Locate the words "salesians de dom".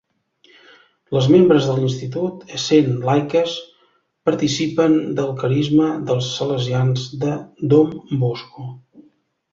6.41-7.97